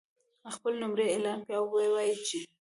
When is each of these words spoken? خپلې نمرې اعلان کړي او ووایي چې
خپلې 0.55 0.77
نمرې 0.81 1.05
اعلان 1.09 1.39
کړي 1.45 1.53
او 1.59 1.65
ووایي 1.73 2.15
چې 2.27 2.39